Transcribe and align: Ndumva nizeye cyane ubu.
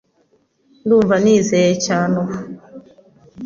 Ndumva 0.83 1.15
nizeye 1.23 1.71
cyane 1.85 2.13
ubu. 2.23 2.35